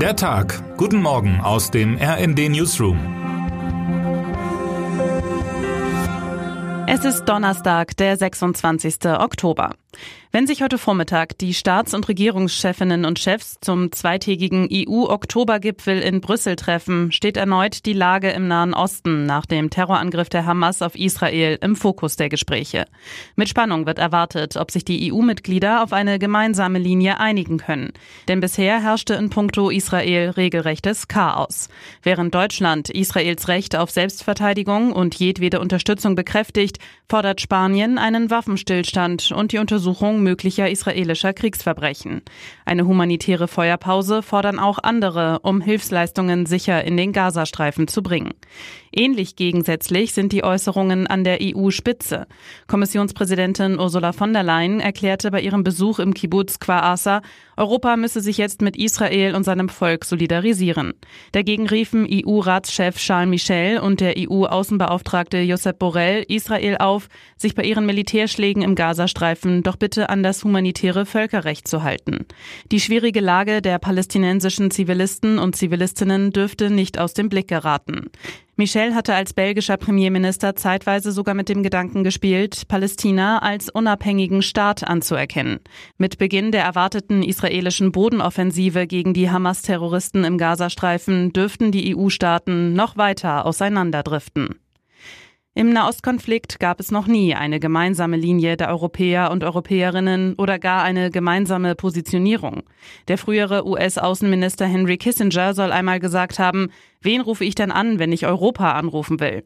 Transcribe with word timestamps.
Der 0.00 0.14
Tag. 0.14 0.62
Guten 0.76 1.00
Morgen 1.00 1.40
aus 1.40 1.70
dem 1.70 1.96
RND 1.96 2.50
Newsroom. 2.50 2.98
Es 6.86 7.06
ist 7.06 7.24
Donnerstag, 7.24 7.96
der 7.96 8.18
26. 8.18 9.06
Oktober. 9.06 9.70
Wenn 10.36 10.46
sich 10.46 10.60
heute 10.60 10.76
Vormittag 10.76 11.38
die 11.38 11.54
Staats- 11.54 11.94
und 11.94 12.08
Regierungschefinnen 12.08 13.06
und 13.06 13.18
Chefs 13.18 13.56
zum 13.62 13.90
zweitägigen 13.90 14.68
EU-Oktobergipfel 14.70 15.98
in 15.98 16.20
Brüssel 16.20 16.56
treffen, 16.56 17.10
steht 17.10 17.38
erneut 17.38 17.86
die 17.86 17.94
Lage 17.94 18.28
im 18.28 18.46
Nahen 18.46 18.74
Osten 18.74 19.24
nach 19.24 19.46
dem 19.46 19.70
Terrorangriff 19.70 20.28
der 20.28 20.44
Hamas 20.44 20.82
auf 20.82 20.94
Israel 20.94 21.58
im 21.62 21.74
Fokus 21.74 22.16
der 22.16 22.28
Gespräche. 22.28 22.84
Mit 23.36 23.48
Spannung 23.48 23.86
wird 23.86 23.98
erwartet, 23.98 24.58
ob 24.58 24.70
sich 24.70 24.84
die 24.84 25.10
EU-Mitglieder 25.10 25.82
auf 25.82 25.94
eine 25.94 26.18
gemeinsame 26.18 26.80
Linie 26.80 27.18
einigen 27.18 27.56
können. 27.56 27.94
Denn 28.28 28.40
bisher 28.40 28.82
herrschte 28.82 29.14
in 29.14 29.30
puncto 29.30 29.70
Israel 29.70 30.30
regelrechtes 30.30 31.08
Chaos. 31.08 31.70
Während 32.02 32.34
Deutschland 32.34 32.90
Israels 32.90 33.48
Recht 33.48 33.74
auf 33.74 33.90
Selbstverteidigung 33.90 34.92
und 34.92 35.14
jedwede 35.14 35.60
Unterstützung 35.60 36.14
bekräftigt, 36.14 36.78
fordert 37.08 37.40
Spanien 37.40 37.96
einen 37.96 38.28
Waffenstillstand 38.28 39.32
und 39.32 39.52
die 39.52 39.58
Untersuchung 39.58 39.85
möglicher 40.22 40.70
israelischer 40.70 41.32
Kriegsverbrechen. 41.32 42.22
Eine 42.64 42.86
humanitäre 42.86 43.48
Feuerpause 43.48 44.22
fordern 44.22 44.58
auch 44.58 44.78
andere, 44.82 45.40
um 45.42 45.60
Hilfsleistungen 45.60 46.46
sicher 46.46 46.84
in 46.84 46.96
den 46.96 47.12
Gazastreifen 47.12 47.88
zu 47.88 48.02
bringen. 48.02 48.34
Ähnlich 48.92 49.36
gegensätzlich 49.36 50.14
sind 50.14 50.32
die 50.32 50.42
Äußerungen 50.42 51.06
an 51.06 51.22
der 51.22 51.38
EU-Spitze. 51.42 52.26
Kommissionspräsidentin 52.66 53.78
Ursula 53.78 54.12
von 54.12 54.32
der 54.32 54.42
Leyen 54.42 54.80
erklärte 54.80 55.30
bei 55.30 55.42
ihrem 55.42 55.64
Besuch 55.64 55.98
im 55.98 56.14
Kibbutz 56.14 56.58
Asa, 56.66 57.20
Europa 57.58 57.96
müsse 57.96 58.20
sich 58.20 58.38
jetzt 58.38 58.60
mit 58.60 58.76
Israel 58.76 59.34
und 59.34 59.44
seinem 59.44 59.68
Volk 59.68 60.04
solidarisieren. 60.04 60.92
Dagegen 61.32 61.66
riefen 61.66 62.06
EU-Ratschef 62.10 62.96
Charles 62.96 63.28
Michel 63.28 63.78
und 63.78 64.00
der 64.00 64.14
EU-Außenbeauftragte 64.18 65.38
Josep 65.38 65.78
Borrell 65.78 66.24
Israel 66.28 66.76
auf, 66.78 67.08
sich 67.36 67.54
bei 67.54 67.64
ihren 67.64 67.86
Militärschlägen 67.86 68.62
im 68.62 68.74
Gazastreifen 68.74 69.62
doch 69.66 69.76
bitte 69.76 70.08
an 70.08 70.22
das 70.22 70.44
humanitäre 70.44 71.06
Völkerrecht 71.06 71.68
zu 71.68 71.82
halten. 71.82 72.26
Die 72.70 72.80
schwierige 72.80 73.20
Lage 73.20 73.62
der 73.62 73.78
palästinensischen 73.78 74.70
Zivilisten 74.70 75.38
und 75.38 75.56
Zivilistinnen 75.56 76.30
dürfte 76.30 76.70
nicht 76.70 76.98
aus 76.98 77.14
dem 77.14 77.28
Blick 77.28 77.48
geraten. 77.48 78.10
Michel 78.58 78.94
hatte 78.94 79.14
als 79.14 79.34
belgischer 79.34 79.76
Premierminister 79.76 80.56
zeitweise 80.56 81.12
sogar 81.12 81.34
mit 81.34 81.50
dem 81.50 81.62
Gedanken 81.62 82.04
gespielt, 82.04 82.68
Palästina 82.68 83.40
als 83.40 83.68
unabhängigen 83.68 84.40
Staat 84.40 84.82
anzuerkennen. 84.82 85.60
Mit 85.98 86.16
Beginn 86.16 86.52
der 86.52 86.64
erwarteten 86.64 87.22
israelischen 87.22 87.92
Bodenoffensive 87.92 88.86
gegen 88.86 89.12
die 89.12 89.30
Hamas-Terroristen 89.30 90.24
im 90.24 90.38
Gazastreifen 90.38 91.34
dürften 91.34 91.70
die 91.70 91.94
EU-Staaten 91.94 92.72
noch 92.72 92.96
weiter 92.96 93.44
auseinanderdriften. 93.44 94.54
Im 95.58 95.70
Nahostkonflikt 95.70 96.60
gab 96.60 96.80
es 96.80 96.90
noch 96.90 97.06
nie 97.06 97.34
eine 97.34 97.58
gemeinsame 97.60 98.18
Linie 98.18 98.58
der 98.58 98.68
Europäer 98.68 99.30
und 99.30 99.42
Europäerinnen 99.42 100.34
oder 100.34 100.58
gar 100.58 100.82
eine 100.82 101.10
gemeinsame 101.10 101.74
Positionierung. 101.74 102.64
Der 103.08 103.16
frühere 103.16 103.66
US-Außenminister 103.66 104.66
Henry 104.66 104.98
Kissinger 104.98 105.54
soll 105.54 105.72
einmal 105.72 105.98
gesagt 105.98 106.38
haben, 106.38 106.68
wen 107.00 107.22
rufe 107.22 107.46
ich 107.46 107.54
denn 107.54 107.72
an, 107.72 107.98
wenn 107.98 108.12
ich 108.12 108.26
Europa 108.26 108.72
anrufen 108.72 109.18
will? 109.18 109.44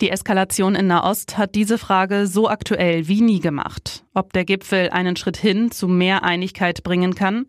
Die 0.00 0.10
Eskalation 0.10 0.74
in 0.74 0.88
Nahost 0.88 1.38
hat 1.38 1.54
diese 1.54 1.78
Frage 1.78 2.26
so 2.26 2.48
aktuell 2.48 3.06
wie 3.06 3.20
nie 3.20 3.38
gemacht. 3.38 4.04
Ob 4.14 4.32
der 4.32 4.44
Gipfel 4.44 4.90
einen 4.90 5.14
Schritt 5.14 5.36
hin 5.36 5.70
zu 5.70 5.86
mehr 5.86 6.24
Einigkeit 6.24 6.82
bringen 6.82 7.14
kann? 7.14 7.46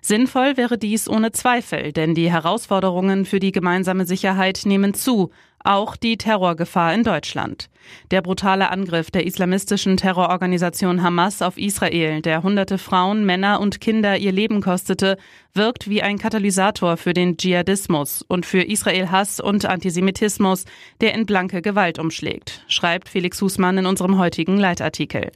Sinnvoll 0.00 0.56
wäre 0.56 0.78
dies 0.78 1.08
ohne 1.08 1.30
Zweifel, 1.30 1.92
denn 1.92 2.16
die 2.16 2.30
Herausforderungen 2.30 3.24
für 3.24 3.38
die 3.38 3.52
gemeinsame 3.52 4.04
Sicherheit 4.04 4.62
nehmen 4.64 4.94
zu, 4.94 5.30
auch 5.64 5.96
die 5.96 6.16
Terrorgefahr 6.16 6.94
in 6.94 7.04
Deutschland. 7.04 7.68
Der 8.10 8.22
brutale 8.22 8.70
Angriff 8.70 9.10
der 9.10 9.26
islamistischen 9.26 9.96
Terrororganisation 9.96 11.02
Hamas 11.02 11.42
auf 11.42 11.58
Israel, 11.58 12.22
der 12.22 12.42
hunderte 12.42 12.78
Frauen, 12.78 13.24
Männer 13.24 13.60
und 13.60 13.80
Kinder 13.80 14.16
ihr 14.16 14.32
Leben 14.32 14.60
kostete, 14.60 15.16
wirkt 15.54 15.90
wie 15.90 16.02
ein 16.02 16.18
Katalysator 16.18 16.96
für 16.96 17.12
den 17.12 17.36
Dschihadismus 17.36 18.22
und 18.22 18.46
für 18.46 18.62
Israel-Hass 18.62 19.40
und 19.40 19.66
Antisemitismus, 19.66 20.64
der 21.00 21.14
in 21.14 21.26
blanke 21.26 21.60
Gewalt 21.60 21.98
umschlägt, 21.98 22.64
schreibt 22.68 23.08
Felix 23.08 23.42
Husmann 23.42 23.78
in 23.78 23.86
unserem 23.86 24.18
heutigen 24.18 24.56
Leitartikel. 24.56 25.30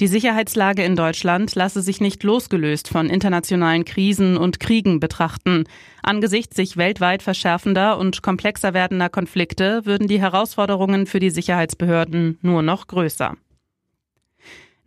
Die 0.00 0.06
Sicherheitslage 0.06 0.84
in 0.84 0.96
Deutschland 0.96 1.54
lasse 1.54 1.82
sich 1.82 2.00
nicht 2.00 2.22
losgelöst 2.22 2.88
von 2.88 3.10
internationalen 3.10 3.84
Krisen 3.84 4.36
und 4.38 4.60
Kriegen 4.60 5.00
betrachten. 5.00 5.64
Angesichts 6.02 6.56
sich 6.56 6.78
weltweit 6.78 7.22
verschärfender 7.22 7.98
und 7.98 8.22
komplexer 8.22 8.72
werdender 8.72 9.10
Konflikte 9.10 9.67
würden 9.84 10.08
die 10.08 10.20
Herausforderungen 10.20 11.06
für 11.06 11.20
die 11.20 11.30
Sicherheitsbehörden 11.30 12.38
nur 12.42 12.62
noch 12.62 12.86
größer. 12.86 13.36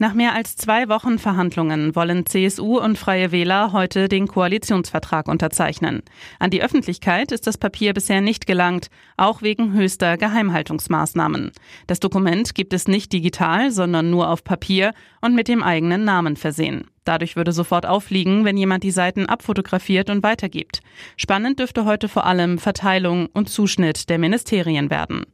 Nach 0.02 0.16
mehr 0.16 0.34
als 0.34 0.56
zwei 0.56 0.90
Wochen 0.90 1.20
Verhandlungen 1.20 1.96
wollen 1.96 2.26
CSU 2.26 2.80
und 2.80 2.98
Freie 2.98 3.32
Wähler 3.32 3.72
heute 3.72 4.10
den 4.10 4.28
Koalitionsvertrag 4.28 5.28
unterzeichnen. 5.28 6.02
An 6.40 6.50
die 6.50 6.64
Öffentlichkeit 6.64 7.32
ist 7.32 7.46
das 7.46 7.60
Papier 7.60 7.94
bisher 7.94 8.20
nicht 8.20 8.48
gelangt, 8.48 8.88
auch 9.16 9.44
wegen 9.44 9.74
höchster 9.74 10.18
Geheimhaltungsmaßnahmen. 10.18 11.52
Das 11.86 12.00
Dokument 12.00 12.56
gibt 12.56 12.74
es 12.74 12.88
nicht 12.88 13.14
digital, 13.14 13.70
sondern 13.70 14.10
nur 14.10 14.30
auf 14.30 14.44
Papier 14.44 14.96
und 15.22 15.36
mit 15.36 15.48
dem 15.48 15.62
eigenen 15.62 16.04
Namen 16.04 16.36
versehen. 16.36 16.91
Dadurch 17.04 17.36
würde 17.36 17.52
sofort 17.52 17.88
auffliegen, 17.88 18.46
wenn 18.46 18.58
jemand 18.58 18.84
die 18.84 18.92
Seiten 18.92 19.26
abfotografiert 19.26 20.12
und 20.12 20.22
weitergibt. 20.22 20.82
Spannend 21.18 21.60
dürfte 21.60 21.86
heute 21.86 22.08
vor 22.08 22.28
allem 22.28 22.60
Verteilung 22.60 23.28
und 23.34 23.50
Zuschnitt 23.50 24.10
der 24.10 24.20
Ministerien 24.20 24.92
werden. 24.92 25.26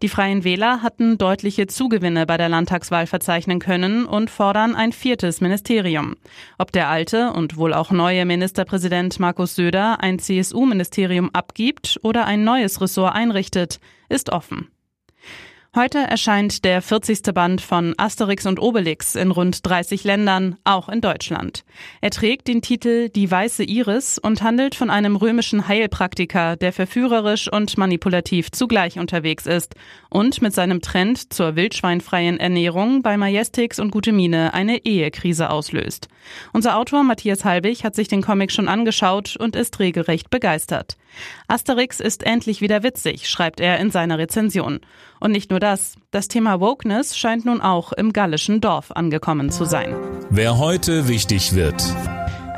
Die 0.00 0.08
Freien 0.08 0.44
Wähler 0.44 0.80
hatten 0.82 1.18
deutliche 1.18 1.66
Zugewinne 1.66 2.24
bei 2.24 2.36
der 2.36 2.48
Landtagswahl 2.48 3.06
verzeichnen 3.06 3.58
können 3.58 4.06
und 4.06 4.30
fordern 4.30 4.76
ein 4.76 4.92
viertes 4.92 5.40
Ministerium. 5.40 6.14
Ob 6.56 6.70
der 6.70 6.88
alte 6.88 7.32
und 7.32 7.56
wohl 7.56 7.74
auch 7.74 7.90
neue 7.90 8.24
Ministerpräsident 8.24 9.18
Markus 9.18 9.56
Söder 9.56 10.00
ein 10.00 10.20
CSU-Ministerium 10.20 11.30
abgibt 11.32 11.98
oder 12.02 12.26
ein 12.26 12.44
neues 12.44 12.80
Ressort 12.80 13.14
einrichtet, 13.14 13.80
ist 14.08 14.30
offen. 14.30 14.68
Heute 15.78 15.98
erscheint 15.98 16.64
der 16.64 16.82
40. 16.82 17.22
Band 17.32 17.60
von 17.60 17.94
Asterix 17.98 18.46
und 18.46 18.58
Obelix 18.58 19.14
in 19.14 19.30
rund 19.30 19.64
30 19.64 20.02
Ländern, 20.02 20.56
auch 20.64 20.88
in 20.88 21.00
Deutschland. 21.00 21.62
Er 22.00 22.10
trägt 22.10 22.48
den 22.48 22.62
Titel 22.62 23.10
Die 23.10 23.30
weiße 23.30 23.62
Iris 23.62 24.18
und 24.18 24.42
handelt 24.42 24.74
von 24.74 24.90
einem 24.90 25.14
römischen 25.14 25.68
Heilpraktiker, 25.68 26.56
der 26.56 26.72
verführerisch 26.72 27.48
und 27.48 27.78
manipulativ 27.78 28.50
zugleich 28.50 28.98
unterwegs 28.98 29.46
ist 29.46 29.76
und 30.10 30.42
mit 30.42 30.52
seinem 30.52 30.80
Trend 30.80 31.32
zur 31.32 31.54
wildschweinfreien 31.54 32.40
Ernährung 32.40 33.02
bei 33.02 33.16
Majestix 33.16 33.78
und 33.78 33.92
Gute 33.92 34.10
Mine 34.10 34.54
eine 34.54 34.84
Ehekrise 34.84 35.48
auslöst. 35.48 36.08
Unser 36.52 36.76
Autor 36.76 37.04
Matthias 37.04 37.44
Halbig 37.44 37.84
hat 37.84 37.94
sich 37.94 38.08
den 38.08 38.22
Comic 38.22 38.50
schon 38.50 38.66
angeschaut 38.66 39.36
und 39.36 39.54
ist 39.54 39.78
regelrecht 39.78 40.28
begeistert. 40.28 40.96
Asterix 41.46 42.00
ist 42.00 42.24
endlich 42.24 42.60
wieder 42.60 42.82
witzig, 42.82 43.28
schreibt 43.28 43.60
er 43.60 43.78
in 43.78 43.90
seiner 43.90 44.18
Rezension. 44.18 44.80
Und 45.20 45.32
nicht 45.32 45.50
nur 45.50 45.60
das, 45.60 45.96
das 46.10 46.28
Thema 46.28 46.60
Wokeness 46.60 47.16
scheint 47.16 47.44
nun 47.44 47.60
auch 47.60 47.92
im 47.92 48.12
gallischen 48.12 48.60
Dorf 48.60 48.92
angekommen 48.92 49.50
zu 49.50 49.64
sein. 49.64 49.94
Wer 50.30 50.58
heute 50.58 51.08
wichtig 51.08 51.54
wird. 51.54 51.82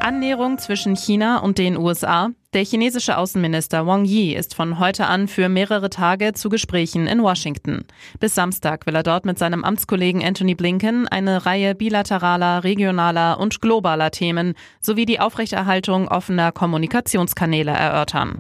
Annäherung 0.01 0.59
zwischen 0.59 0.97
China 0.97 1.39
und 1.39 1.59
den 1.59 1.77
USA. 1.77 2.31
Der 2.53 2.65
chinesische 2.65 3.17
Außenminister 3.17 3.87
Wang 3.87 4.05
Yi 4.05 4.35
ist 4.35 4.57
von 4.57 4.81
heute 4.81 5.07
an 5.07 5.29
für 5.29 5.49
mehrere 5.49 5.89
Tage 5.89 6.33
zu 6.33 6.49
Gesprächen 6.49 7.07
in 7.07 7.23
Washington. 7.23 7.85
Bis 8.19 8.35
Samstag 8.35 8.87
will 8.87 8.97
er 8.97 9.05
dort 9.05 9.25
mit 9.25 9.39
seinem 9.39 9.63
Amtskollegen 9.63 10.21
Anthony 10.25 10.57
Blinken 10.57 11.07
eine 11.07 11.47
Reihe 11.47 11.77
bilateraler, 11.77 12.65
regionaler 12.65 13.39
und 13.39 13.61
globaler 13.61 14.11
Themen 14.11 14.55
sowie 14.81 15.07
die 15.07 15.21
Aufrechterhaltung 15.21 16.09
offener 16.09 16.51
Kommunikationskanäle 16.51 17.71
erörtern. 17.71 18.37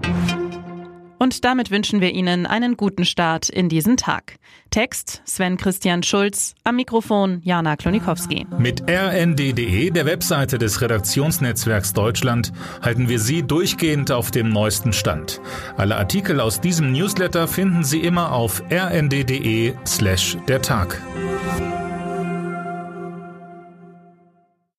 Und 1.22 1.44
damit 1.44 1.70
wünschen 1.70 2.00
wir 2.00 2.12
Ihnen 2.14 2.46
einen 2.46 2.78
guten 2.78 3.04
Start 3.04 3.50
in 3.50 3.68
diesen 3.68 3.98
Tag. 3.98 4.36
Text 4.70 5.20
Sven 5.26 5.58
Christian 5.58 6.02
Schulz, 6.02 6.54
am 6.64 6.76
Mikrofon 6.76 7.42
Jana 7.44 7.76
Klonikowski. 7.76 8.46
Mit 8.58 8.82
rnd.de, 8.88 9.90
der 9.90 10.06
Webseite 10.06 10.56
des 10.56 10.80
Redaktionsnetzwerks 10.80 11.92
Deutschland, 11.92 12.52
halten 12.80 13.10
wir 13.10 13.18
Sie 13.18 13.42
durchgehend 13.42 14.10
auf 14.10 14.30
dem 14.30 14.48
neuesten 14.48 14.94
Stand. 14.94 15.42
Alle 15.76 15.96
Artikel 15.96 16.40
aus 16.40 16.62
diesem 16.62 16.90
Newsletter 16.90 17.46
finden 17.46 17.84
Sie 17.84 18.00
immer 18.00 18.32
auf 18.32 18.62
rnd.de 18.70 19.74
slash 19.84 20.38
der 20.48 20.62
Tag. 20.62 21.02